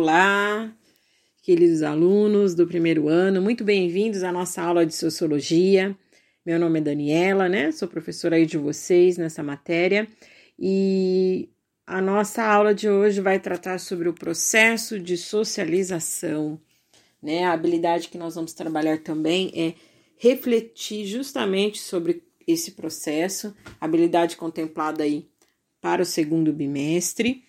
Olá, 0.00 0.72
queridos 1.42 1.82
alunos 1.82 2.54
do 2.54 2.68
primeiro 2.68 3.08
ano, 3.08 3.42
muito 3.42 3.64
bem-vindos 3.64 4.22
à 4.22 4.30
nossa 4.30 4.62
aula 4.62 4.86
de 4.86 4.94
Sociologia. 4.94 5.98
Meu 6.46 6.56
nome 6.56 6.78
é 6.78 6.82
Daniela, 6.82 7.48
né? 7.48 7.72
Sou 7.72 7.88
professora 7.88 8.36
aí 8.36 8.46
de 8.46 8.56
vocês 8.56 9.18
nessa 9.18 9.42
matéria 9.42 10.06
e 10.56 11.48
a 11.84 12.00
nossa 12.00 12.44
aula 12.44 12.72
de 12.72 12.88
hoje 12.88 13.20
vai 13.20 13.40
tratar 13.40 13.80
sobre 13.80 14.08
o 14.08 14.14
processo 14.14 15.00
de 15.00 15.16
socialização, 15.16 16.60
né? 17.20 17.42
A 17.42 17.52
habilidade 17.52 18.08
que 18.08 18.16
nós 18.16 18.36
vamos 18.36 18.52
trabalhar 18.52 18.98
também 18.98 19.50
é 19.52 19.74
refletir 20.16 21.06
justamente 21.06 21.80
sobre 21.80 22.22
esse 22.46 22.70
processo, 22.70 23.52
habilidade 23.80 24.36
contemplada 24.36 25.02
aí 25.02 25.28
para 25.80 26.02
o 26.02 26.06
segundo 26.06 26.52
bimestre. 26.52 27.47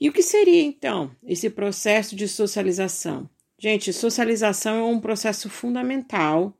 E 0.00 0.08
o 0.08 0.12
que 0.12 0.22
seria 0.22 0.62
então 0.62 1.14
esse 1.22 1.48
processo 1.50 2.16
de 2.16 2.26
socialização? 2.28 3.28
Gente, 3.58 3.92
socialização 3.92 4.76
é 4.76 4.82
um 4.82 5.00
processo 5.00 5.48
fundamental 5.48 6.56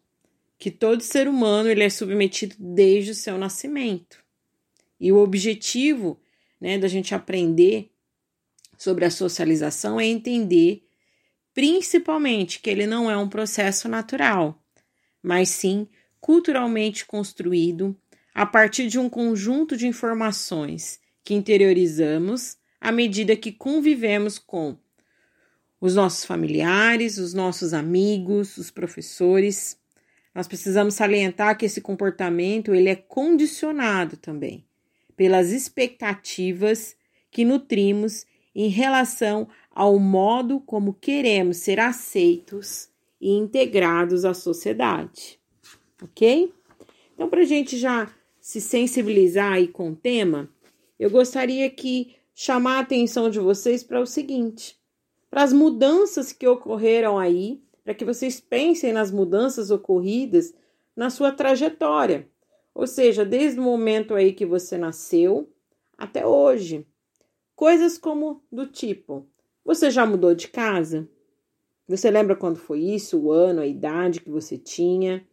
que 0.58 0.70
todo 0.70 1.02
ser 1.02 1.28
humano 1.28 1.68
ele 1.68 1.82
é 1.82 1.90
submetido 1.90 2.54
desde 2.58 3.10
o 3.10 3.14
seu 3.14 3.36
nascimento. 3.36 4.24
E 4.98 5.12
o 5.12 5.18
objetivo 5.18 6.18
né, 6.60 6.78
da 6.78 6.88
gente 6.88 7.14
aprender 7.14 7.90
sobre 8.78 9.04
a 9.04 9.10
socialização 9.10 10.00
é 10.00 10.06
entender, 10.06 10.86
principalmente, 11.52 12.60
que 12.60 12.70
ele 12.70 12.86
não 12.86 13.10
é 13.10 13.16
um 13.16 13.28
processo 13.28 13.88
natural, 13.88 14.62
mas 15.22 15.48
sim 15.48 15.86
culturalmente 16.20 17.04
construído 17.04 17.94
a 18.34 18.46
partir 18.46 18.88
de 18.88 18.98
um 18.98 19.08
conjunto 19.08 19.76
de 19.76 19.86
informações 19.86 20.98
que 21.22 21.34
interiorizamos 21.34 22.56
à 22.84 22.92
medida 22.92 23.34
que 23.34 23.50
convivemos 23.50 24.38
com 24.38 24.76
os 25.80 25.94
nossos 25.94 26.26
familiares, 26.26 27.16
os 27.16 27.32
nossos 27.32 27.72
amigos, 27.72 28.58
os 28.58 28.70
professores. 28.70 29.80
Nós 30.34 30.46
precisamos 30.46 30.92
salientar 30.92 31.56
que 31.56 31.64
esse 31.64 31.80
comportamento 31.80 32.74
ele 32.74 32.90
é 32.90 32.94
condicionado 32.94 34.18
também 34.18 34.66
pelas 35.16 35.50
expectativas 35.50 36.94
que 37.30 37.42
nutrimos 37.42 38.26
em 38.54 38.68
relação 38.68 39.48
ao 39.70 39.98
modo 39.98 40.60
como 40.60 40.92
queremos 40.92 41.56
ser 41.56 41.80
aceitos 41.80 42.90
e 43.18 43.30
integrados 43.30 44.26
à 44.26 44.34
sociedade. 44.34 45.40
Ok? 46.02 46.52
Então, 47.14 47.30
para 47.30 47.40
a 47.40 47.46
gente 47.46 47.78
já 47.78 48.14
se 48.38 48.60
sensibilizar 48.60 49.54
aí 49.54 49.68
com 49.68 49.92
o 49.92 49.96
tema, 49.96 50.50
eu 50.98 51.08
gostaria 51.08 51.70
que 51.70 52.14
chamar 52.34 52.78
a 52.78 52.80
atenção 52.80 53.30
de 53.30 53.38
vocês 53.38 53.82
para 53.82 54.00
o 54.00 54.06
seguinte: 54.06 54.78
para 55.30 55.42
as 55.42 55.52
mudanças 55.52 56.32
que 56.32 56.46
ocorreram 56.46 57.18
aí, 57.18 57.62
para 57.84 57.94
que 57.94 58.04
vocês 58.04 58.40
pensem 58.40 58.92
nas 58.92 59.10
mudanças 59.10 59.70
ocorridas 59.70 60.52
na 60.96 61.10
sua 61.10 61.30
trajetória, 61.30 62.28
ou 62.74 62.86
seja, 62.86 63.24
desde 63.24 63.60
o 63.60 63.62
momento 63.62 64.14
aí 64.14 64.32
que 64.32 64.44
você 64.44 64.76
nasceu 64.76 65.48
até 65.96 66.26
hoje. 66.26 66.86
Coisas 67.54 67.96
como 67.96 68.42
do 68.50 68.66
tipo: 68.66 69.26
você 69.64 69.90
já 69.90 70.04
mudou 70.04 70.34
de 70.34 70.48
casa? 70.48 71.08
Você 71.86 72.10
lembra 72.10 72.34
quando 72.34 72.56
foi 72.56 72.80
isso, 72.80 73.18
o 73.18 73.30
ano, 73.30 73.60
a 73.60 73.66
idade 73.66 74.20
que 74.20 74.30
você 74.30 74.56
tinha? 74.56 75.26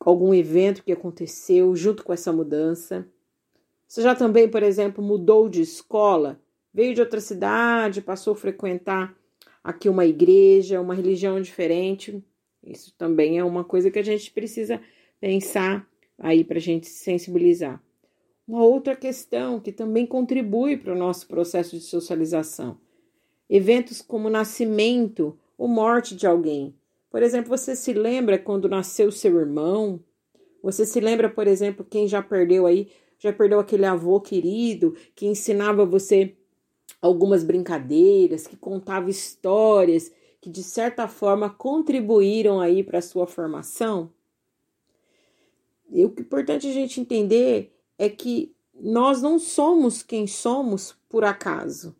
Algum 0.00 0.34
evento 0.34 0.82
que 0.82 0.90
aconteceu 0.90 1.74
junto 1.76 2.02
com 2.02 2.12
essa 2.12 2.32
mudança? 2.32 3.06
Você 3.92 4.00
já 4.00 4.14
também, 4.14 4.48
por 4.48 4.62
exemplo, 4.62 5.04
mudou 5.04 5.50
de 5.50 5.60
escola? 5.60 6.40
Veio 6.72 6.94
de 6.94 7.02
outra 7.02 7.20
cidade, 7.20 8.00
passou 8.00 8.32
a 8.32 8.36
frequentar 8.36 9.14
aqui 9.62 9.86
uma 9.86 10.06
igreja, 10.06 10.80
uma 10.80 10.94
religião 10.94 11.38
diferente? 11.38 12.24
Isso 12.64 12.94
também 12.96 13.38
é 13.38 13.44
uma 13.44 13.62
coisa 13.62 13.90
que 13.90 13.98
a 13.98 14.02
gente 14.02 14.30
precisa 14.30 14.80
pensar 15.20 15.86
aí 16.18 16.42
para 16.42 16.56
a 16.56 16.60
gente 16.60 16.86
se 16.86 17.04
sensibilizar. 17.04 17.84
Uma 18.48 18.64
outra 18.64 18.96
questão 18.96 19.60
que 19.60 19.70
também 19.70 20.06
contribui 20.06 20.78
para 20.78 20.94
o 20.94 20.98
nosso 20.98 21.28
processo 21.28 21.76
de 21.76 21.82
socialização: 21.82 22.78
eventos 23.46 24.00
como 24.00 24.30
nascimento 24.30 25.38
ou 25.58 25.68
morte 25.68 26.16
de 26.16 26.26
alguém. 26.26 26.74
Por 27.10 27.22
exemplo, 27.22 27.50
você 27.50 27.76
se 27.76 27.92
lembra 27.92 28.38
quando 28.38 28.70
nasceu 28.70 29.12
seu 29.12 29.38
irmão? 29.38 30.00
Você 30.62 30.86
se 30.86 30.98
lembra, 30.98 31.28
por 31.28 31.46
exemplo, 31.46 31.84
quem 31.84 32.08
já 32.08 32.22
perdeu 32.22 32.64
aí, 32.64 32.88
já 33.22 33.32
perdeu 33.32 33.60
aquele 33.60 33.86
avô 33.86 34.20
querido 34.20 34.96
que 35.14 35.26
ensinava 35.26 35.86
você 35.86 36.36
algumas 37.00 37.44
brincadeiras, 37.44 38.48
que 38.48 38.56
contava 38.56 39.08
histórias 39.08 40.10
que 40.40 40.50
de 40.50 40.64
certa 40.64 41.06
forma 41.06 41.48
contribuíram 41.48 42.60
aí 42.60 42.82
para 42.82 42.98
a 42.98 43.02
sua 43.02 43.28
formação? 43.28 44.12
E 45.88 46.04
o 46.04 46.10
que 46.10 46.22
é 46.22 46.24
importante 46.24 46.66
a 46.66 46.72
gente 46.72 47.00
entender 47.00 47.72
é 47.96 48.08
que 48.08 48.52
nós 48.74 49.22
não 49.22 49.38
somos 49.38 50.02
quem 50.02 50.26
somos 50.26 50.96
por 51.08 51.22
acaso. 51.22 51.94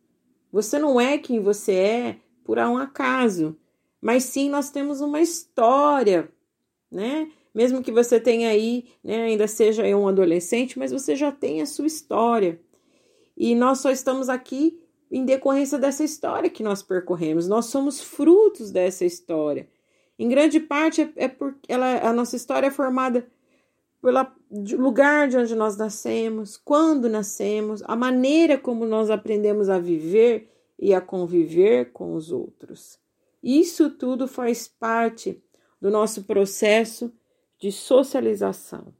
Você 0.50 0.76
não 0.76 1.00
é 1.00 1.18
quem 1.18 1.38
você 1.38 1.72
é 1.72 2.20
por 2.42 2.58
um 2.58 2.76
acaso, 2.76 3.56
mas 4.00 4.24
sim 4.24 4.50
nós 4.50 4.70
temos 4.70 5.00
uma 5.00 5.20
história, 5.20 6.28
né? 6.90 7.30
Mesmo 7.54 7.82
que 7.82 7.92
você 7.92 8.18
tenha 8.18 8.48
aí, 8.48 8.86
né, 9.04 9.24
ainda 9.24 9.46
seja 9.46 9.84
um 9.96 10.08
adolescente, 10.08 10.78
mas 10.78 10.92
você 10.92 11.14
já 11.14 11.30
tem 11.30 11.60
a 11.60 11.66
sua 11.66 11.86
história. 11.86 12.60
E 13.36 13.54
nós 13.54 13.80
só 13.80 13.90
estamos 13.90 14.28
aqui 14.28 14.80
em 15.10 15.24
decorrência 15.24 15.78
dessa 15.78 16.02
história 16.02 16.48
que 16.48 16.62
nós 16.62 16.82
percorremos. 16.82 17.46
Nós 17.46 17.66
somos 17.66 18.00
frutos 18.00 18.70
dessa 18.70 19.04
história. 19.04 19.68
Em 20.18 20.28
grande 20.28 20.60
parte 20.60 21.02
é, 21.02 21.24
é 21.24 21.28
porque 21.28 21.70
ela, 21.70 22.08
a 22.08 22.12
nossa 22.12 22.36
história 22.36 22.68
é 22.68 22.70
formada 22.70 23.26
pelo 24.00 24.26
lugar 24.78 25.28
de 25.28 25.36
onde 25.36 25.54
nós 25.54 25.76
nascemos, 25.76 26.56
quando 26.56 27.08
nascemos, 27.08 27.82
a 27.86 27.94
maneira 27.94 28.58
como 28.58 28.86
nós 28.86 29.10
aprendemos 29.10 29.69
a 29.69 29.78
viver 29.78 30.50
e 30.78 30.92
a 30.92 31.00
conviver 31.00 31.92
com 31.92 32.14
os 32.14 32.32
outros. 32.32 32.98
Isso 33.42 33.90
tudo 33.90 34.26
faz 34.26 34.66
parte 34.66 35.42
do 35.80 35.90
nosso 35.90 36.24
processo 36.24 37.12
de 37.62 37.70
socialização. 37.70 38.92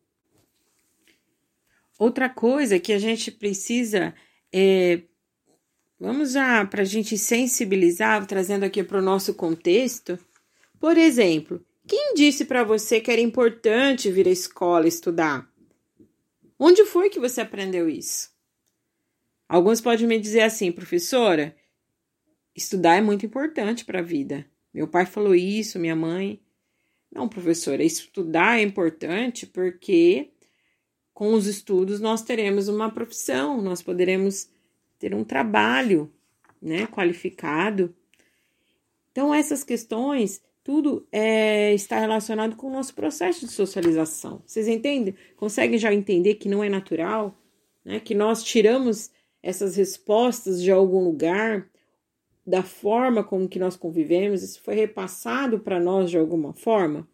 Outra 1.99 2.29
coisa 2.29 2.79
que 2.79 2.93
a 2.93 2.99
gente 2.99 3.33
precisa 3.33 4.15
é. 4.53 5.03
Vamos 5.99 6.33
já 6.33 6.65
para 6.65 6.83
a 6.83 6.85
gente 6.85 7.17
sensibilizar, 7.19 8.25
trazendo 8.27 8.65
aqui 8.65 8.83
para 8.83 8.99
o 8.99 9.03
nosso 9.03 9.35
contexto. 9.35 10.19
Por 10.81 10.97
exemplo, 10.97 11.65
quem 11.87 12.15
disse 12.15 12.45
para 12.45 12.65
você 12.65 13.01
que 13.01 13.11
era 13.11 13.21
importante 13.21 14.11
vir 14.11 14.27
à 14.27 14.31
escola 14.31 14.89
estudar? 14.89 15.49
Onde 16.59 16.85
foi 16.85 17.09
que 17.09 17.21
você 17.21 17.41
aprendeu 17.41 17.89
isso? 17.89 18.31
Alguns 19.49 19.81
podem 19.81 20.07
me 20.07 20.19
dizer 20.19 20.41
assim, 20.41 20.73
professora, 20.73 21.55
estudar 22.55 22.97
é 22.97 23.01
muito 23.01 23.27
importante 23.27 23.85
para 23.85 24.01
a 24.01 24.03
vida. 24.03 24.45
Meu 24.75 24.89
pai 24.89 25.07
falou 25.07 25.37
isso, 25.37 25.79
minha 25.79 25.95
mãe. 25.95 26.41
Não, 27.13 27.29
professora, 27.29 27.85
estudar 27.85 28.59
é 28.59 28.63
importante 28.63 29.47
porque 29.47 30.31
com 31.13 31.35
os 31.35 31.47
estudos 31.47 32.01
nós 32.01 32.23
teremos 32.23 32.69
uma 32.69 32.91
profissão, 32.91 33.61
nós 33.61 33.83
poderemos 33.83 34.49
ter 34.99 35.15
um 35.15 35.23
trabalho, 35.23 36.11
né, 36.61 36.87
qualificado. 36.87 37.95
Então 39.11 39.35
essas 39.35 39.63
questões 39.63 40.43
tudo 40.65 41.07
é, 41.11 41.75
está 41.75 41.99
relacionado 41.99 42.57
com 42.57 42.69
o 42.69 42.73
nosso 42.73 42.95
processo 42.95 43.45
de 43.45 43.53
socialização. 43.53 44.43
Vocês 44.47 44.69
entendem? 44.69 45.15
Conseguem 45.37 45.79
já 45.79 45.93
entender 45.93 46.37
que 46.37 46.49
não 46.49 46.63
é 46.63 46.69
natural? 46.69 47.37
Né? 47.85 47.99
Que 47.99 48.15
nós 48.15 48.45
tiramos 48.45 49.11
essas 49.43 49.77
respostas 49.77 50.63
de 50.63 50.71
algum 50.71 51.03
lugar, 51.03 51.69
da 52.47 52.63
forma 52.63 53.23
como 53.23 53.49
que 53.49 53.59
nós 53.59 53.77
convivemos, 53.77 54.43
isso 54.43 54.61
foi 54.63 54.75
repassado 54.75 55.61
para 55.61 55.81
nós 55.81 56.11
de 56.11 56.19
alguma 56.19 56.53
forma? 56.53 57.09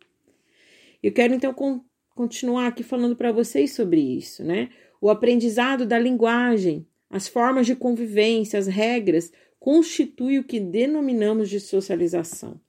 Eu 1.02 1.12
quero 1.12 1.34
então 1.34 1.52
con 1.52 1.84
continuar 2.14 2.66
aqui 2.66 2.82
falando 2.82 3.14
para 3.14 3.30
vocês 3.30 3.72
sobre 3.74 4.00
isso, 4.00 4.42
né? 4.42 4.70
O 5.00 5.08
aprendizado 5.08 5.86
da 5.86 5.96
linguagem, 5.96 6.84
as 7.08 7.28
formas 7.28 7.64
de 7.64 7.76
convivência, 7.76 8.58
as 8.58 8.66
regras, 8.66 9.30
constitui 9.60 10.36
o 10.36 10.42
que 10.42 10.58
denominamos 10.58 11.48
de 11.48 11.60
socialização. 11.60 12.60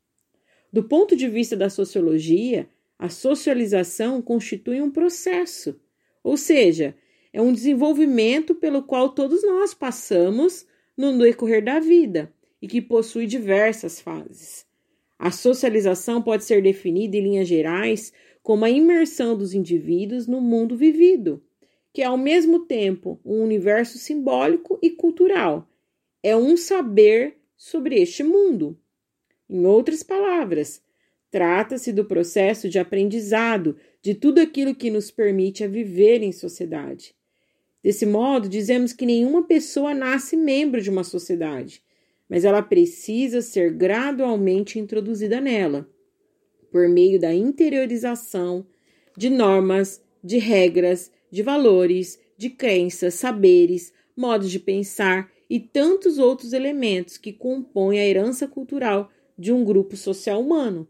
Do 0.71 0.83
ponto 0.83 1.15
de 1.15 1.27
vista 1.27 1.57
da 1.57 1.67
sociologia, 1.67 2.69
a 2.99 3.09
socialização 3.09 4.21
constitui 4.21 4.83
um 4.83 4.91
processo, 4.91 5.79
ou 6.23 6.37
seja, 6.37 6.95
é 7.33 7.41
um 7.41 7.51
desenvolvimento 7.51 8.53
pelo 8.53 8.83
qual 8.83 9.09
todos 9.09 9.41
nós 9.41 9.73
passamos 9.73 10.67
no 10.95 11.17
decorrer 11.17 11.63
da 11.63 11.79
vida 11.79 12.31
e 12.61 12.67
que 12.67 12.81
possui 12.81 13.25
diversas 13.25 13.99
fases. 13.99 14.65
A 15.17 15.31
socialização 15.31 16.21
pode 16.21 16.43
ser 16.43 16.61
definida 16.61 17.17
em 17.17 17.21
linhas 17.21 17.47
gerais 17.47 18.13
como 18.41 18.65
a 18.65 18.69
imersão 18.69 19.37
dos 19.37 19.53
indivíduos 19.53 20.27
no 20.27 20.39
mundo 20.39 20.77
vivido, 20.77 21.43
que 21.93 22.01
é 22.01 22.05
ao 22.05 22.17
mesmo 22.17 22.65
tempo 22.65 23.19
um 23.25 23.43
universo 23.43 23.97
simbólico 23.97 24.79
e 24.81 24.89
cultural, 24.89 25.67
é 26.23 26.35
um 26.35 26.55
saber 26.55 27.37
sobre 27.57 28.01
este 28.01 28.23
mundo. 28.23 28.77
Em 29.49 29.65
outras 29.65 30.03
palavras, 30.03 30.81
trata-se 31.31 31.91
do 31.91 32.05
processo 32.05 32.69
de 32.69 32.79
aprendizado 32.79 33.75
de 34.01 34.15
tudo 34.15 34.39
aquilo 34.39 34.75
que 34.75 34.89
nos 34.89 35.11
permite 35.11 35.63
a 35.63 35.67
viver 35.67 36.21
em 36.21 36.31
sociedade. 36.31 37.15
Desse 37.83 38.05
modo, 38.05 38.49
dizemos 38.49 38.93
que 38.93 39.05
nenhuma 39.05 39.43
pessoa 39.43 39.93
nasce 39.93 40.35
membro 40.35 40.81
de 40.81 40.89
uma 40.89 41.03
sociedade, 41.03 41.81
mas 42.29 42.45
ela 42.45 42.61
precisa 42.61 43.41
ser 43.41 43.73
gradualmente 43.73 44.77
introduzida 44.77 45.41
nela, 45.41 45.89
por 46.71 46.87
meio 46.87 47.19
da 47.19 47.33
interiorização 47.33 48.65
de 49.17 49.29
normas, 49.29 50.03
de 50.23 50.37
regras, 50.37 51.11
de 51.31 51.41
valores, 51.41 52.19
de 52.37 52.49
crenças, 52.49 53.15
saberes, 53.15 53.91
modos 54.15 54.51
de 54.51 54.59
pensar 54.59 55.31
e 55.49 55.59
tantos 55.59 56.19
outros 56.19 56.53
elementos 56.53 57.17
que 57.17 57.33
compõem 57.33 57.99
a 57.99 58.05
herança 58.05 58.47
cultural 58.47 59.09
de 59.37 59.51
um 59.51 59.63
grupo 59.63 59.97
social 59.97 60.39
humano. 60.39 60.87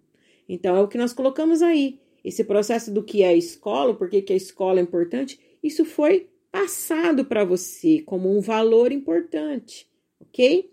Então 0.47 0.75
é 0.75 0.81
o 0.81 0.87
que 0.87 0.97
nós 0.97 1.13
colocamos 1.13 1.61
aí. 1.61 1.99
Esse 2.23 2.43
processo 2.43 2.91
do 2.91 3.03
que 3.03 3.23
é 3.23 3.29
a 3.29 3.35
escola, 3.35 3.93
por 3.95 4.09
que 4.09 4.33
a 4.33 4.35
escola 4.35 4.79
é 4.79 4.83
importante, 4.83 5.39
isso 5.63 5.85
foi 5.85 6.27
passado 6.51 7.23
para 7.23 7.45
você 7.45 8.01
como 8.01 8.35
um 8.35 8.41
valor 8.41 8.91
importante, 8.91 9.87
ok? 10.19 10.69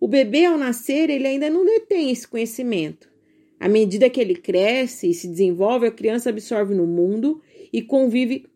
O 0.00 0.06
bebê, 0.06 0.44
ao 0.44 0.56
nascer, 0.56 1.10
ele 1.10 1.26
ainda 1.26 1.50
não 1.50 1.64
detém 1.64 2.10
esse 2.10 2.26
conhecimento. 2.26 3.10
À 3.58 3.68
medida 3.68 4.08
que 4.08 4.20
ele 4.20 4.36
cresce 4.36 5.10
e 5.10 5.14
se 5.14 5.26
desenvolve, 5.26 5.86
a 5.86 5.90
criança 5.90 6.30
absorve 6.30 6.74
no 6.74 6.86
mundo 6.86 7.40
e 7.72 7.82
convive 7.82 8.46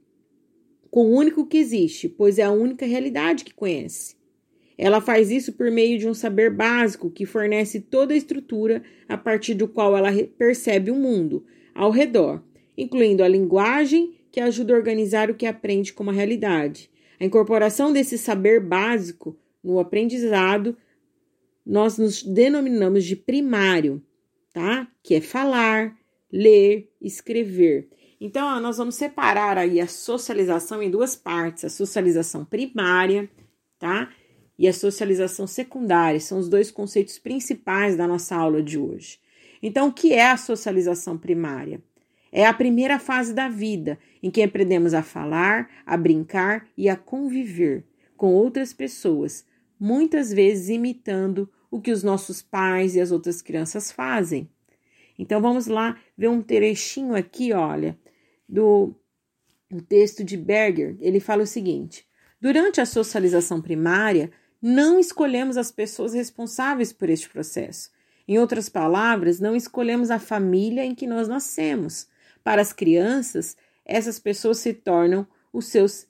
com 0.91 1.06
o 1.06 1.17
único 1.17 1.47
que 1.47 1.56
existe, 1.56 2.09
pois 2.09 2.39
é 2.39 2.43
a 2.43 2.53
única 2.53 2.87
realidade 2.87 3.44
que 3.44 3.55
conhece. 3.55 4.15
Ela 4.79 5.00
faz 5.00 5.31
isso 5.31 5.53
por 5.53 5.71
meio 5.71 5.99
de 5.99 6.09
um 6.09 6.15
saber 6.15 6.50
básico 6.50 7.11
que 7.11 7.27
fornece 7.27 7.81
toda 7.81 8.15
a 8.15 8.17
estrutura 8.17 8.83
a 9.09 9.17
partir 9.17 9.55
do 9.55 9.69
qual 9.69 9.97
ela 9.97 10.11
percebe 10.39 10.91
o 10.91 10.94
mundo 10.94 11.44
ao 11.75 11.91
redor, 11.91 12.43
incluindo 12.77 13.25
a 13.25 13.29
linguagem 13.29 14.15
que 14.31 14.41
ajuda 14.41 14.75
a 14.75 14.77
organizar 14.77 15.31
o 15.31 15.35
que 15.35 15.47
aprende 15.47 15.93
como 15.93 16.11
realidade. 16.11 16.91
A 17.19 17.25
incorporação 17.25 17.93
desse 17.93 18.17
saber 18.17 18.61
básico 18.61 19.37
no 19.62 19.79
aprendizado 19.79 20.77
nós 21.64 21.99
nos 21.99 22.23
denominamos 22.23 23.05
de 23.05 23.17
primário, 23.17 24.03
tá? 24.53 24.88
Que 25.03 25.14
é 25.14 25.20
falar, 25.20 25.97
ler, 26.31 26.91
escrever. 27.00 27.88
Então, 28.20 28.61
nós 28.61 28.79
vamos 28.79 28.94
separar 28.94 29.59
aí 29.59 29.81
a 29.81 29.87
socialização 29.87 30.82
em 30.82 30.91
duas 30.91 31.17
partes: 31.17 31.64
a 31.64 31.69
socialização 31.69 32.44
primária, 32.44 33.29
tá? 33.79 34.11
E 34.59 34.69
a 34.69 34.73
socialização 34.73 35.47
secundária. 35.47 36.20
São 36.20 36.38
os 36.38 36.49
dois 36.49 36.70
conceitos 36.70 37.19
principais 37.19 37.97
da 37.97 38.06
nossa 38.06 38.37
aula 38.37 38.62
de 38.62 38.79
hoje. 38.79 39.19
Então, 39.62 39.88
o 39.88 39.93
que 39.93 40.12
é 40.12 40.31
a 40.31 40.37
socialização 40.37 41.17
primária? 41.17 41.82
É 42.31 42.47
a 42.47 42.55
primeira 42.55 42.99
fase 42.99 43.35
da 43.35 43.49
vida 43.49 43.99
em 44.23 44.31
que 44.31 44.43
aprendemos 44.43 44.94
a 44.94 45.03
falar, 45.03 45.69
a 45.85 45.97
brincar 45.97 46.67
e 46.76 46.88
a 46.88 46.97
conviver 46.97 47.85
com 48.17 48.32
outras 48.32 48.73
pessoas, 48.73 49.44
muitas 49.82 50.32
vezes 50.32 50.69
imitando 50.69 51.50
o 51.69 51.81
que 51.81 51.90
os 51.90 52.05
nossos 52.05 52.40
pais 52.40 52.94
e 52.94 53.00
as 53.00 53.11
outras 53.11 53.43
crianças 53.43 53.90
fazem. 53.90 54.49
Então 55.19 55.43
vamos 55.43 55.67
lá 55.67 55.99
ver 56.17 56.29
um 56.29 56.40
trechinho 56.40 57.17
aqui, 57.17 57.52
olha, 57.52 57.99
do 58.49 58.94
texto 59.88 60.23
de 60.23 60.37
Berger. 60.37 60.96
Ele 61.00 61.19
fala 61.19 61.43
o 61.43 61.46
seguinte: 61.46 62.06
Durante 62.40 62.81
a 62.81 62.87
socialização 62.87 63.61
primária, 63.61 64.31
não 64.61 65.00
escolhemos 65.00 65.56
as 65.56 65.73
pessoas 65.73 66.14
responsáveis 66.14 66.93
por 66.93 67.11
este 67.11 67.29
processo. 67.29 67.90
Em 68.29 68.38
outras 68.38 68.69
palavras, 68.69 69.40
não 69.40 69.56
escolhemos 69.56 70.12
a 70.12 70.20
família 70.20 70.84
em 70.84 70.94
que 70.94 71.08
nós 71.08 71.26
nascemos. 71.26 72.06
Para 72.44 72.62
as 72.62 72.73
crianças, 72.73 73.56
essas 73.84 74.20
pessoas 74.20 74.58
se 74.58 74.73
tornam 74.73 75.26
os 75.52 75.67
seus 75.67 76.06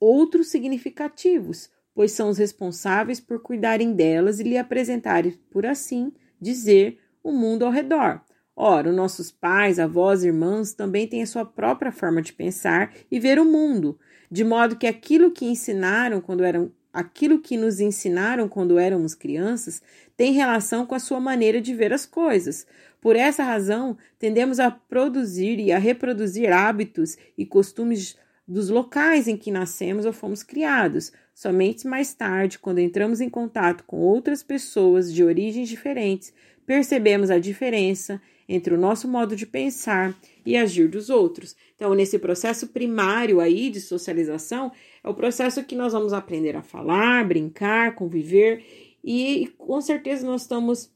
outros 0.00 0.48
significativos, 0.48 1.70
pois 1.94 2.12
são 2.12 2.28
os 2.28 2.38
responsáveis 2.38 3.20
por 3.20 3.40
cuidarem 3.40 3.92
delas 3.92 4.40
e 4.40 4.44
lhe 4.44 4.58
apresentarem, 4.58 5.38
por 5.50 5.66
assim 5.66 6.12
dizer, 6.40 6.98
o 7.22 7.32
mundo 7.32 7.64
ao 7.64 7.70
redor. 7.70 8.20
Ora, 8.56 8.92
nossos 8.92 9.30
pais, 9.30 9.78
avós, 9.78 10.22
irmãos 10.22 10.72
também 10.72 11.06
têm 11.06 11.22
a 11.22 11.26
sua 11.26 11.44
própria 11.44 11.92
forma 11.92 12.20
de 12.20 12.32
pensar 12.32 12.92
e 13.10 13.18
ver 13.18 13.38
o 13.38 13.44
mundo, 13.44 13.98
de 14.30 14.44
modo 14.44 14.76
que 14.76 14.86
aquilo 14.86 15.30
que 15.30 15.46
ensinaram 15.46 16.20
quando 16.20 16.44
eram 16.44 16.70
aquilo 16.92 17.38
que 17.38 17.56
nos 17.56 17.80
ensinaram 17.80 18.48
quando 18.48 18.78
éramos 18.78 19.14
crianças 19.14 19.80
tem 20.16 20.32
relação 20.32 20.84
com 20.84 20.94
a 20.94 20.98
sua 20.98 21.20
maneira 21.20 21.60
de 21.60 21.72
ver 21.72 21.92
as 21.92 22.04
coisas. 22.04 22.66
Por 23.00 23.16
essa 23.16 23.42
razão, 23.42 23.96
tendemos 24.18 24.60
a 24.60 24.70
produzir 24.70 25.58
e 25.58 25.72
a 25.72 25.78
reproduzir 25.78 26.52
hábitos 26.52 27.16
e 27.38 27.46
costumes 27.46 28.16
dos 28.50 28.68
locais 28.68 29.28
em 29.28 29.36
que 29.36 29.50
nascemos 29.50 30.04
ou 30.04 30.12
fomos 30.12 30.42
criados. 30.42 31.12
Somente 31.32 31.86
mais 31.86 32.12
tarde, 32.12 32.58
quando 32.58 32.80
entramos 32.80 33.20
em 33.20 33.28
contato 33.28 33.84
com 33.84 33.98
outras 33.98 34.42
pessoas 34.42 35.12
de 35.14 35.22
origens 35.22 35.68
diferentes, 35.68 36.34
percebemos 36.66 37.30
a 37.30 37.38
diferença 37.38 38.20
entre 38.48 38.74
o 38.74 38.78
nosso 38.78 39.06
modo 39.06 39.36
de 39.36 39.46
pensar 39.46 40.18
e 40.44 40.56
agir 40.56 40.88
dos 40.88 41.08
outros. 41.10 41.54
Então, 41.76 41.94
nesse 41.94 42.18
processo 42.18 42.66
primário 42.66 43.38
aí 43.38 43.70
de 43.70 43.80
socialização, 43.80 44.72
é 45.02 45.08
o 45.08 45.14
processo 45.14 45.62
que 45.62 45.76
nós 45.76 45.92
vamos 45.92 46.12
aprender 46.12 46.56
a 46.56 46.62
falar, 46.62 47.24
brincar, 47.24 47.94
conviver 47.94 48.64
e, 49.04 49.52
com 49.56 49.80
certeza 49.80 50.26
nós 50.26 50.42
estamos 50.42 50.90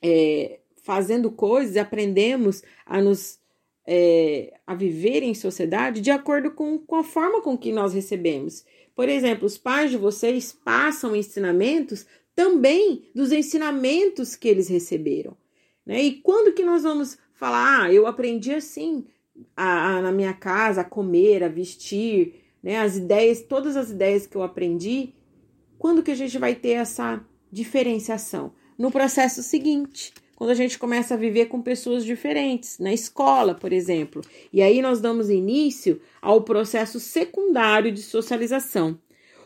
é, 0.00 0.60
fazendo 0.84 1.30
coisas, 1.32 1.76
aprendemos 1.76 2.62
a 2.86 3.02
nos 3.02 3.40
é, 3.90 4.52
a 4.66 4.74
viver 4.74 5.22
em 5.22 5.32
sociedade 5.32 6.02
de 6.02 6.10
acordo 6.10 6.50
com, 6.50 6.78
com 6.78 6.96
a 6.96 7.02
forma 7.02 7.40
com 7.40 7.56
que 7.56 7.72
nós 7.72 7.94
recebemos. 7.94 8.62
Por 8.94 9.08
exemplo, 9.08 9.46
os 9.46 9.56
pais 9.56 9.90
de 9.90 9.96
vocês 9.96 10.52
passam 10.52 11.16
ensinamentos 11.16 12.04
também 12.36 13.06
dos 13.14 13.32
ensinamentos 13.32 14.36
que 14.36 14.46
eles 14.46 14.68
receberam. 14.68 15.34
Né? 15.86 16.02
E 16.02 16.12
quando 16.20 16.52
que 16.52 16.62
nós 16.62 16.82
vamos 16.82 17.16
falar, 17.32 17.84
ah, 17.84 17.92
eu 17.92 18.06
aprendi 18.06 18.52
assim 18.52 19.06
a, 19.56 19.96
a, 19.96 20.02
na 20.02 20.12
minha 20.12 20.34
casa 20.34 20.82
a 20.82 20.84
comer, 20.84 21.42
a 21.42 21.48
vestir, 21.48 22.44
né? 22.62 22.78
As 22.80 22.96
ideias, 22.96 23.40
todas 23.40 23.74
as 23.74 23.90
ideias 23.90 24.26
que 24.26 24.36
eu 24.36 24.42
aprendi, 24.42 25.14
quando 25.78 26.02
que 26.02 26.10
a 26.10 26.14
gente 26.14 26.36
vai 26.36 26.54
ter 26.54 26.72
essa 26.72 27.24
diferenciação? 27.50 28.52
No 28.76 28.90
processo 28.90 29.42
seguinte, 29.42 30.12
quando 30.38 30.50
a 30.50 30.54
gente 30.54 30.78
começa 30.78 31.14
a 31.14 31.16
viver 31.16 31.46
com 31.46 31.60
pessoas 31.60 32.04
diferentes, 32.04 32.78
na 32.78 32.92
escola, 32.92 33.56
por 33.56 33.72
exemplo. 33.72 34.22
E 34.52 34.62
aí 34.62 34.80
nós 34.80 35.00
damos 35.00 35.28
início 35.28 36.00
ao 36.22 36.42
processo 36.42 37.00
secundário 37.00 37.90
de 37.90 38.00
socialização. 38.00 38.96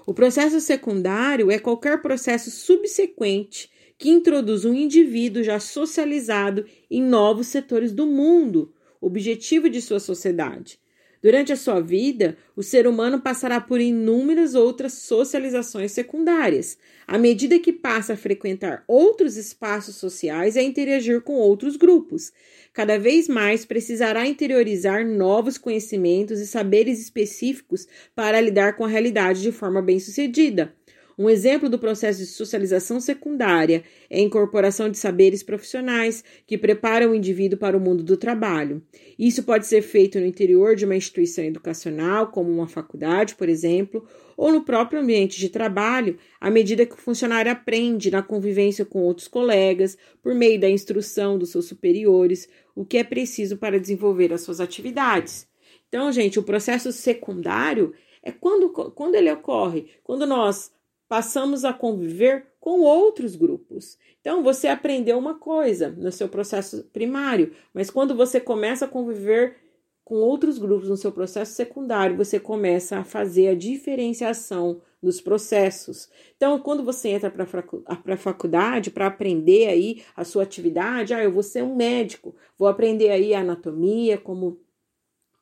O 0.05 0.13
processo 0.13 0.61
secundário 0.61 1.51
é 1.51 1.59
qualquer 1.59 2.03
processo 2.03 2.51
subsequente 2.51 3.71
que 3.97 4.11
introduz 4.11 4.67
um 4.67 4.75
indivíduo 4.75 5.43
já 5.43 5.59
socializado 5.59 6.67
em 6.91 7.03
novos 7.03 7.47
setores 7.47 7.91
do 7.91 8.07
mundo, 8.07 8.71
objetivo 9.01 9.71
de 9.71 9.81
sua 9.81 9.99
sociedade. 9.99 10.79
Durante 11.23 11.52
a 11.52 11.57
sua 11.57 11.81
vida, 11.81 12.37
o 12.57 12.64
ser 12.64 12.85
humano 12.85 13.21
passará 13.21 13.61
por 13.61 13.81
inúmeras 13.81 14.57
outras 14.57 14.95
socializações 14.95 15.93
secundárias, 15.93 16.76
à 17.07 17.17
medida 17.17 17.61
que 17.61 17.73
passa 17.73 18.14
a 18.14 18.17
frequentar 18.17 18.83
outros 18.88 19.37
espaços 19.37 19.95
sociais 19.95 20.57
e 20.57 20.59
a 20.59 20.62
interagir 20.64 21.21
com 21.21 21.35
outros 21.35 21.76
grupos. 21.76 22.33
Cada 22.73 22.99
vez 22.99 23.29
mais 23.29 23.64
precisará 23.64 24.26
interiorizar 24.26 25.07
novos 25.07 25.57
conhecimentos 25.57 26.41
e 26.41 26.47
saberes 26.47 27.00
específicos 27.00 27.87
para 28.17 28.41
lidar 28.41 28.76
com 28.76 28.85
a 28.85 28.88
realidade 28.88 29.43
de 29.43 29.52
forma 29.52 29.81
bem-sucedida. 29.81 30.75
Um 31.19 31.28
exemplo 31.28 31.69
do 31.69 31.78
processo 31.78 32.21
de 32.21 32.26
socialização 32.26 33.00
secundária 33.00 33.85
é 34.09 34.19
a 34.19 34.23
incorporação 34.23 34.88
de 34.88 34.99
saberes 34.99 35.42
profissionais 35.42 36.25
que 36.47 36.57
preparam 36.57 37.11
o 37.11 37.14
indivíduo 37.14 37.59
para 37.59 37.76
o 37.76 37.81
mundo 37.81 38.02
do 38.02 38.16
trabalho. 38.16 38.83
Isso 39.19 39.42
pode 39.42 39.66
ser 39.66 39.83
feito 39.83 40.19
no 40.19 40.26
interior 40.26 40.75
de 40.75 40.85
uma 40.85 40.97
instituição 40.97 41.45
educacional, 41.45 42.28
como 42.28 42.50
uma 42.50 42.66
faculdade, 42.66 43.35
por 43.35 43.49
exemplo, 43.49 44.07
ou 44.37 44.50
no 44.50 44.64
próprio 44.64 45.00
ambiente 45.00 45.38
de 45.38 45.49
trabalho, 45.49 46.19
à 46.40 46.50
medida 46.50 46.87
que 46.87 46.95
o 46.95 46.99
funcionário 46.99 47.52
aprende 47.52 48.11
na 48.11 48.23
convivência 48.23 48.85
com 48.85 49.02
outros 49.02 49.28
colegas, 49.28 49.97
por 50.23 50.35
meio 50.35 50.59
da 50.59 50.69
instrução 50.69 51.38
dos 51.38 51.50
seus 51.50 51.66
superiores, 51.66 52.49
o 52.75 52.85
que 52.85 52.99
é 52.99 53.04
preciso 53.04 53.57
para 53.57 53.78
desenvolver 53.78 54.33
as 54.33 54.40
suas 54.40 54.61
atividades. 54.61 55.47
Então, 55.88 56.11
gente, 56.11 56.38
o 56.38 56.42
processo 56.42 56.90
secundário 56.90 57.92
é 58.23 58.33
quando, 58.33 58.71
quando 58.71 59.14
ele 59.14 59.31
ocorre, 59.31 59.87
quando 60.02 60.26
nós 60.26 60.73
passamos 61.12 61.62
a 61.62 61.75
conviver 61.75 62.47
com 62.59 62.81
outros 62.81 63.37
grupos. 63.37 63.99
Então, 64.23 64.42
você 64.42 64.66
aprendeu 64.66 65.19
uma 65.19 65.35
coisa 65.35 65.90
no 65.90 66.11
seu 66.11 66.26
processo 66.26 66.85
primário, 66.90 67.52
mas 67.75 67.90
quando 67.90 68.16
você 68.16 68.40
começa 68.40 68.87
a 68.87 68.88
conviver 68.88 69.57
com 70.02 70.14
outros 70.14 70.57
grupos 70.57 70.88
no 70.88 70.97
seu 70.97 71.12
processo 71.12 71.52
secundário, 71.52 72.16
você 72.16 72.40
começa 72.40 72.97
a 72.97 73.04
fazer 73.04 73.49
a 73.49 73.54
diferenciação 73.54 74.81
nos 75.02 75.21
processos. 75.21 76.09
Então, 76.35 76.59
quando 76.59 76.83
você 76.83 77.11
entra 77.11 77.31
para 77.31 78.14
a 78.14 78.16
faculdade 78.16 78.90
para 78.90 79.09
aprender 79.09 79.69
aí 79.69 80.02
a 80.16 80.25
sua 80.25 80.45
atividade, 80.45 81.12
ah, 81.12 81.23
eu 81.23 81.31
vou 81.31 81.42
ser 81.42 81.62
um 81.62 81.76
médico, 81.76 82.35
vou 82.57 82.69
aprender 82.69 83.11
aí 83.11 83.35
a 83.35 83.40
anatomia, 83.40 84.16
como 84.16 84.59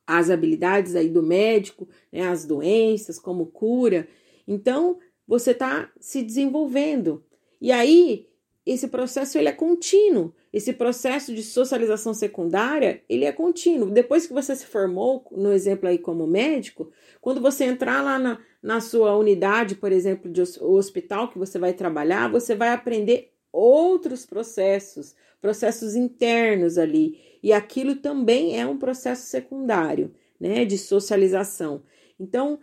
as 0.05 0.29
habilidades 0.29 0.97
aí 0.97 1.07
do 1.07 1.23
médico, 1.23 1.87
né, 2.11 2.27
as 2.27 2.43
doenças, 2.43 3.17
como 3.17 3.45
cura. 3.45 4.05
Então, 4.45 4.99
você 5.31 5.51
está 5.51 5.89
se 5.97 6.21
desenvolvendo. 6.21 7.23
E 7.61 7.71
aí, 7.71 8.27
esse 8.65 8.89
processo 8.89 9.37
ele 9.37 9.47
é 9.47 9.53
contínuo. 9.53 10.33
Esse 10.51 10.73
processo 10.73 11.33
de 11.33 11.41
socialização 11.41 12.13
secundária, 12.13 13.01
ele 13.07 13.23
é 13.23 13.31
contínuo. 13.31 13.89
Depois 13.89 14.27
que 14.27 14.33
você 14.33 14.53
se 14.53 14.65
formou, 14.65 15.25
no 15.31 15.53
exemplo 15.53 15.87
aí 15.87 15.97
como 15.97 16.27
médico, 16.27 16.91
quando 17.21 17.39
você 17.39 17.63
entrar 17.63 18.03
lá 18.03 18.19
na, 18.19 18.39
na 18.61 18.81
sua 18.81 19.15
unidade, 19.15 19.75
por 19.75 19.93
exemplo, 19.93 20.29
de 20.29 20.41
hospital 20.59 21.29
que 21.29 21.39
você 21.39 21.57
vai 21.57 21.71
trabalhar, 21.71 22.29
você 22.29 22.53
vai 22.53 22.73
aprender 22.73 23.31
outros 23.53 24.25
processos, 24.25 25.15
processos 25.39 25.95
internos 25.95 26.77
ali. 26.77 27.17
E 27.41 27.53
aquilo 27.53 27.95
também 27.95 28.59
é 28.59 28.67
um 28.67 28.77
processo 28.77 29.27
secundário, 29.27 30.13
né, 30.37 30.65
de 30.65 30.77
socialização. 30.77 31.83
Então, 32.19 32.59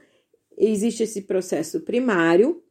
existe 0.59 1.03
esse 1.05 1.23
processo 1.23 1.81
primário 1.81 2.63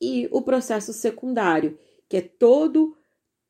e 0.00 0.28
o 0.30 0.42
processo 0.42 0.92
secundário, 0.92 1.78
que 2.08 2.16
é 2.16 2.20
todo 2.20 2.96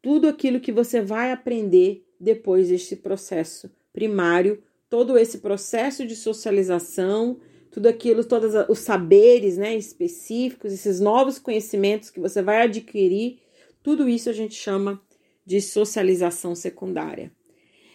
tudo 0.02 0.26
aquilo 0.26 0.58
que 0.60 0.72
você 0.72 1.00
vai 1.00 1.30
aprender 1.30 2.04
depois 2.18 2.68
deste 2.68 2.96
processo 2.96 3.70
primário, 3.92 4.60
todo 4.90 5.16
esse 5.16 5.38
processo 5.38 6.04
de 6.04 6.16
socialização, 6.16 7.38
tudo 7.70 7.86
aquilo, 7.86 8.24
todos 8.24 8.52
os 8.68 8.80
saberes, 8.80 9.56
né, 9.56 9.76
específicos, 9.76 10.72
esses 10.72 10.98
novos 10.98 11.38
conhecimentos 11.38 12.10
que 12.10 12.20
você 12.20 12.42
vai 12.42 12.62
adquirir, 12.62 13.38
tudo 13.82 14.08
isso 14.08 14.28
a 14.28 14.32
gente 14.32 14.54
chama 14.54 15.00
de 15.46 15.60
socialização 15.60 16.54
secundária. 16.54 17.32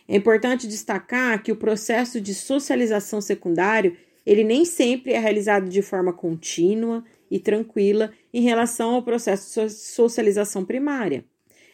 É 0.08 0.16
importante 0.16 0.68
destacar 0.68 1.44
que 1.44 1.52
o 1.52 1.58
processo 1.58 2.22
de 2.22 2.34
socialização 2.34 3.20
secundário 3.20 3.98
ele 4.28 4.44
nem 4.44 4.66
sempre 4.66 5.14
é 5.14 5.20
realizado 5.20 5.70
de 5.70 5.82
forma 5.82 6.12
contínua 6.12 7.02
e 7.32 7.40
tranquila 7.40 8.12
em 8.34 8.42
relação 8.42 8.94
ao 8.94 9.02
processo 9.02 9.66
de 9.66 9.72
socialização 9.72 10.66
primária. 10.66 11.24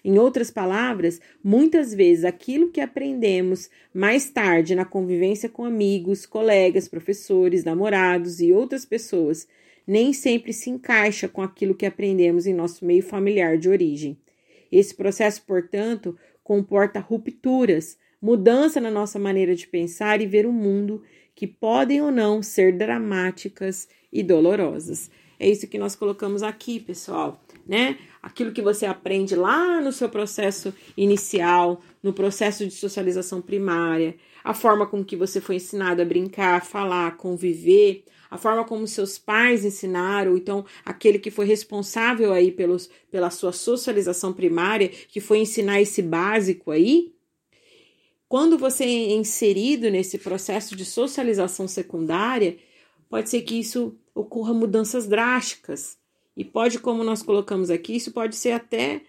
Em 0.05 0.19
outras 0.19 0.51
palavras, 0.51 1.19
muitas 1.43 1.95
vezes 1.95 2.23
aquilo 2.23 2.69
que 2.69 2.79
aprendemos 2.79 3.71
mais 3.91 4.29
tarde 4.29 4.75
na 4.75 4.85
convivência 4.85 5.49
com 5.49 5.65
amigos, 5.65 6.27
colegas, 6.27 6.87
professores, 6.87 7.63
namorados 7.63 8.39
e 8.39 8.53
outras 8.53 8.85
pessoas 8.85 9.47
nem 9.87 10.13
sempre 10.13 10.53
se 10.53 10.69
encaixa 10.69 11.27
com 11.27 11.41
aquilo 11.41 11.73
que 11.73 11.87
aprendemos 11.87 12.45
em 12.45 12.53
nosso 12.53 12.85
meio 12.85 13.01
familiar 13.01 13.57
de 13.57 13.67
origem. 13.67 14.15
Esse 14.71 14.93
processo, 14.93 15.41
portanto, 15.47 16.15
comporta 16.43 16.99
rupturas, 16.99 17.97
mudança 18.21 18.79
na 18.79 18.91
nossa 18.91 19.17
maneira 19.17 19.55
de 19.55 19.67
pensar 19.67 20.21
e 20.21 20.27
ver 20.27 20.45
o 20.45 20.53
mundo 20.53 21.01
que 21.35 21.47
podem 21.47 22.01
ou 22.01 22.11
não 22.11 22.41
ser 22.41 22.77
dramáticas 22.77 23.87
e 24.11 24.21
dolorosas. 24.21 25.09
É 25.39 25.49
isso 25.49 25.67
que 25.67 25.77
nós 25.77 25.95
colocamos 25.95 26.43
aqui, 26.43 26.79
pessoal, 26.79 27.41
né? 27.67 27.97
Aquilo 28.21 28.51
que 28.51 28.61
você 28.61 28.85
aprende 28.85 29.35
lá 29.35 29.81
no 29.81 29.91
seu 29.91 30.07
processo 30.07 30.73
inicial, 30.95 31.81
no 32.01 32.13
processo 32.13 32.65
de 32.65 32.73
socialização 32.73 33.41
primária, 33.41 34.15
a 34.43 34.53
forma 34.53 34.85
com 34.85 35.03
que 35.03 35.15
você 35.15 35.41
foi 35.41 35.55
ensinado 35.55 36.01
a 36.01 36.05
brincar, 36.05 36.65
falar, 36.65 37.17
conviver, 37.17 38.05
a 38.33 38.37
forma 38.37 38.63
como 38.65 38.87
seus 38.87 39.19
pais 39.19 39.63
ensinaram, 39.63 40.35
então 40.35 40.65
aquele 40.83 41.19
que 41.19 41.29
foi 41.29 41.45
responsável 41.45 42.33
aí 42.33 42.51
pelos, 42.51 42.89
pela 43.11 43.29
sua 43.29 43.51
socialização 43.51 44.33
primária, 44.33 44.87
que 44.87 45.21
foi 45.21 45.37
ensinar 45.37 45.79
esse 45.81 46.01
básico 46.01 46.71
aí, 46.71 47.12
quando 48.33 48.57
você 48.57 48.83
é 48.83 49.13
inserido 49.13 49.91
nesse 49.91 50.17
processo 50.17 50.75
de 50.75 50.83
socialização 50.83 51.67
secundária, 51.67 52.57
pode 53.07 53.29
ser 53.29 53.43
que 53.43 53.59
isso 53.59 53.95
ocorra 54.15 54.51
mudanças 54.55 55.05
drásticas. 55.05 55.99
E 56.35 56.43
pode, 56.43 56.79
como 56.79 57.03
nós 57.03 57.21
colocamos 57.21 57.69
aqui, 57.69 57.95
isso 57.95 58.11
pode 58.11 58.35
ser 58.35 58.53
até 58.53 59.03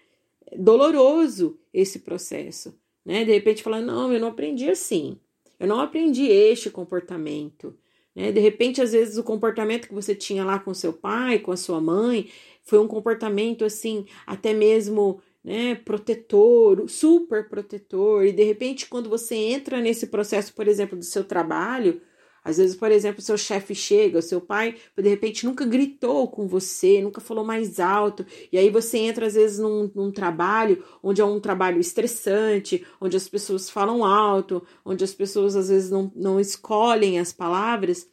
doloroso 0.55 1.57
esse 1.73 1.97
processo, 1.97 2.79
né? 3.03 3.25
De 3.25 3.31
repente 3.31 3.63
falar, 3.63 3.81
não, 3.81 4.13
eu 4.13 4.19
não 4.19 4.27
aprendi 4.27 4.69
assim. 4.69 5.17
Eu 5.59 5.67
não 5.67 5.79
aprendi 5.79 6.27
este 6.27 6.69
comportamento. 6.69 7.75
Né? 8.13 8.31
De 8.31 8.39
repente, 8.39 8.79
às 8.79 8.91
vezes, 8.91 9.17
o 9.17 9.23
comportamento 9.23 9.87
que 9.87 9.93
você 9.95 10.13
tinha 10.13 10.45
lá 10.45 10.59
com 10.59 10.71
seu 10.71 10.93
pai, 10.93 11.39
com 11.39 11.51
a 11.51 11.57
sua 11.57 11.81
mãe, 11.81 12.29
foi 12.61 12.77
um 12.77 12.87
comportamento 12.87 13.65
assim, 13.65 14.05
até 14.27 14.53
mesmo 14.53 15.19
né, 15.45 15.75
protetor, 15.75 16.89
super 16.89 17.47
protetor, 17.47 18.25
e 18.25 18.31
de 18.31 18.43
repente, 18.43 18.87
quando 18.87 19.07
você 19.07 19.35
entra 19.35 19.79
nesse 19.79 20.07
processo, 20.07 20.51
por 20.55 20.67
exemplo, 20.67 20.97
do 20.97 21.05
seu 21.05 21.23
trabalho, 21.23 22.01
às 22.43 22.57
vezes, 22.57 22.75
por 22.75 22.91
exemplo, 22.91 23.21
seu 23.21 23.37
chefe 23.37 23.75
chega, 23.75 24.23
seu 24.23 24.41
pai, 24.41 24.75
de 24.97 25.07
repente, 25.07 25.45
nunca 25.45 25.63
gritou 25.63 26.27
com 26.29 26.47
você, 26.47 26.99
nunca 26.99 27.21
falou 27.21 27.45
mais 27.45 27.79
alto, 27.79 28.25
e 28.51 28.57
aí 28.57 28.71
você 28.71 28.97
entra, 28.97 29.27
às 29.27 29.35
vezes, 29.35 29.59
num, 29.59 29.91
num 29.93 30.11
trabalho 30.11 30.83
onde 31.03 31.21
é 31.21 31.25
um 31.25 31.39
trabalho 31.39 31.79
estressante, 31.79 32.83
onde 32.99 33.15
as 33.15 33.29
pessoas 33.29 33.69
falam 33.69 34.03
alto, 34.03 34.65
onde 34.83 35.03
as 35.03 35.13
pessoas, 35.13 35.55
às 35.55 35.69
vezes, 35.69 35.91
não, 35.91 36.11
não 36.15 36.39
escolhem 36.39 37.19
as 37.19 37.31
palavras, 37.31 38.09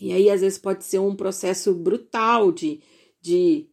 e 0.00 0.14
aí, 0.14 0.30
às 0.30 0.40
vezes, 0.40 0.56
pode 0.58 0.82
ser 0.82 0.98
um 0.98 1.14
processo 1.14 1.74
brutal 1.74 2.50
de, 2.50 2.80
de, 3.20 3.68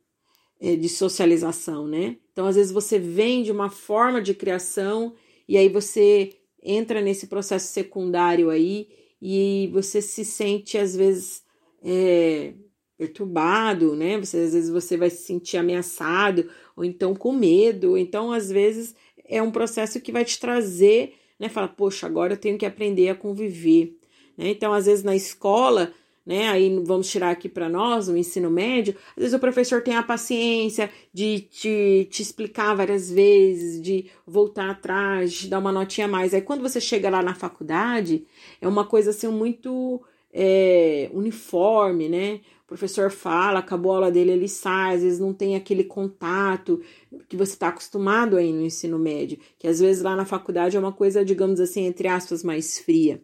eh, 0.60 0.76
de 0.76 0.90
socialização, 0.90 1.88
né? 1.88 2.18
Então, 2.42 2.50
às 2.50 2.56
vezes, 2.56 2.72
você 2.72 2.98
vem 2.98 3.44
de 3.44 3.52
uma 3.52 3.70
forma 3.70 4.20
de 4.20 4.34
criação 4.34 5.14
e 5.48 5.56
aí 5.58 5.70
você 5.70 6.34
entra 6.64 7.00
nesse 7.00 7.28
processo 7.28 7.72
secundário 7.72 8.50
aí 8.50 8.90
e 9.22 9.70
você 9.72 10.02
se 10.02 10.26
sente, 10.26 10.76
às 10.76 10.96
vezes, 10.96 11.44
é, 11.84 12.56
perturbado, 12.98 13.96
né? 13.96 14.18
Você, 14.18 14.38
às 14.38 14.54
vezes 14.54 14.72
você 14.72 14.98
vai 14.98 15.12
se 15.12 15.22
sentir 15.22 15.58
ameaçado 15.58 16.50
ou 16.76 16.84
então 16.84 17.14
com 17.14 17.32
medo. 17.32 17.96
Então, 17.96 18.32
às 18.32 18.50
vezes, 18.50 18.96
é 19.24 19.40
um 19.40 19.52
processo 19.52 20.02
que 20.02 20.12
vai 20.12 20.26
te 20.26 20.40
trazer, 20.40 21.14
né? 21.40 21.48
Fala, 21.48 21.68
poxa, 21.68 22.08
agora 22.08 22.34
eu 22.34 22.38
tenho 22.38 22.58
que 22.58 22.66
aprender 22.66 23.10
a 23.10 23.16
conviver. 23.16 23.96
Né? 24.36 24.50
Então, 24.50 24.74
às 24.74 24.88
vezes, 24.88 25.04
na 25.04 25.16
escola, 25.16 25.94
né? 26.32 26.48
Aí 26.48 26.82
vamos 26.86 27.10
tirar 27.10 27.30
aqui 27.30 27.50
para 27.50 27.68
nós, 27.68 28.08
o 28.08 28.16
ensino 28.16 28.50
médio. 28.50 28.96
Às 29.10 29.24
vezes 29.24 29.34
o 29.34 29.40
professor 29.40 29.82
tem 29.82 29.98
a 29.98 30.02
paciência 30.02 30.90
de 31.14 31.42
te, 31.42 32.08
te 32.10 32.22
explicar 32.22 32.74
várias 32.74 33.12
vezes, 33.12 33.82
de 33.82 34.06
voltar 34.26 34.70
atrás, 34.70 35.34
de 35.34 35.50
dar 35.50 35.60
uma 35.60 35.74
notinha 35.74 36.08
a 36.08 36.10
mais. 36.10 36.34
Aí 36.34 36.42
quando 36.42 36.62
você 36.62 36.80
chega 36.80 37.10
lá 37.10 37.22
na 37.22 37.36
faculdade, 37.36 38.26
é 38.62 38.68
uma 38.68 38.86
coisa 38.86 39.10
assim 39.10 39.28
muito 39.28 40.02
é, 40.34 41.10
uniforme, 41.14 42.08
né? 42.08 42.40
O 42.64 42.68
professor 42.68 43.12
fala, 43.12 43.60
acabou 43.60 43.92
a 43.92 43.96
aula 43.96 44.12
dele, 44.12 44.32
ele 44.32 44.48
sai, 44.48 44.96
às 44.96 45.04
vezes 45.04 45.20
não 45.20 45.34
tem 45.34 45.58
aquele 45.58 45.84
contato 45.84 46.82
que 47.28 47.36
você 47.36 47.52
está 47.52 47.68
acostumado 47.68 48.38
aí 48.38 48.54
no 48.54 48.62
ensino 48.62 48.98
médio, 48.98 49.38
que 49.60 49.68
às 49.68 49.82
vezes 49.82 50.02
lá 50.02 50.16
na 50.16 50.24
faculdade 50.24 50.78
é 50.78 50.80
uma 50.80 50.94
coisa, 50.94 51.26
digamos 51.26 51.60
assim, 51.60 51.86
entre 51.86 52.08
aspas, 52.08 52.42
mais 52.42 52.80
fria. 52.80 53.22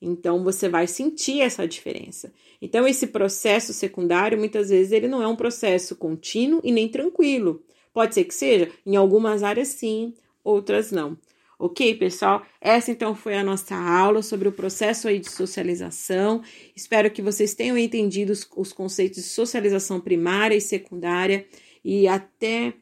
Então 0.00 0.44
você 0.44 0.68
vai 0.68 0.86
sentir 0.86 1.40
essa 1.40 1.66
diferença. 1.66 2.32
Então 2.60 2.86
esse 2.86 3.06
processo 3.06 3.72
secundário 3.72 4.38
muitas 4.38 4.68
vezes 4.68 4.92
ele 4.92 5.08
não 5.08 5.22
é 5.22 5.26
um 5.26 5.36
processo 5.36 5.96
contínuo 5.96 6.60
e 6.62 6.70
nem 6.70 6.88
tranquilo. 6.88 7.62
Pode 7.92 8.14
ser 8.14 8.24
que 8.24 8.34
seja, 8.34 8.70
em 8.84 8.94
algumas 8.94 9.42
áreas 9.42 9.68
sim, 9.68 10.14
outras 10.44 10.92
não. 10.92 11.18
Ok, 11.58 11.94
pessoal? 11.94 12.44
Essa 12.60 12.90
então 12.90 13.14
foi 13.14 13.34
a 13.34 13.42
nossa 13.42 13.74
aula 13.74 14.20
sobre 14.20 14.46
o 14.46 14.52
processo 14.52 15.08
aí 15.08 15.18
de 15.18 15.30
socialização. 15.30 16.42
Espero 16.74 17.10
que 17.10 17.22
vocês 17.22 17.54
tenham 17.54 17.78
entendido 17.78 18.30
os, 18.30 18.46
os 18.54 18.74
conceitos 18.74 19.22
de 19.22 19.28
socialização 19.28 19.98
primária 19.98 20.54
e 20.54 20.60
secundária. 20.60 21.46
E 21.82 22.06
até 22.06 22.74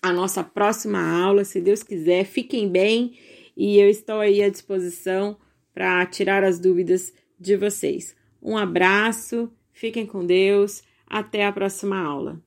a 0.00 0.14
nossa 0.14 0.42
próxima 0.42 0.98
aula, 0.98 1.44
se 1.44 1.60
Deus 1.60 1.82
quiser. 1.82 2.24
Fiquem 2.24 2.70
bem 2.70 3.18
e 3.54 3.78
eu 3.78 3.90
estou 3.90 4.20
aí 4.20 4.42
à 4.42 4.48
disposição 4.48 5.36
para 5.80 6.04
tirar 6.04 6.44
as 6.44 6.58
dúvidas 6.58 7.10
de 7.38 7.56
vocês. 7.56 8.14
Um 8.42 8.54
abraço, 8.58 9.50
fiquem 9.72 10.04
com 10.04 10.26
Deus, 10.26 10.82
até 11.06 11.46
a 11.46 11.52
próxima 11.52 11.98
aula. 11.98 12.38